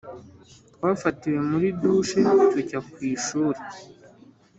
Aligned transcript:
twafatiwe 0.75 1.39
muri 1.49 1.67
douche 1.81 2.21
tujya 2.51 2.79
ku 2.91 2.97
ishuri. 3.13 3.59